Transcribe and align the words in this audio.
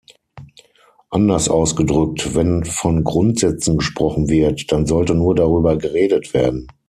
Anders 1.11 1.47
ausgedrückt, 1.47 2.33
wenn 2.33 2.65
von 2.65 3.03
Grundsätzen 3.03 3.77
gesprochen 3.77 4.29
wird, 4.29 4.71
dann 4.71 4.87
sollte 4.87 5.13
nur 5.13 5.35
darüber 5.35 5.77
geredet 5.77 6.33
werden. 6.33 6.65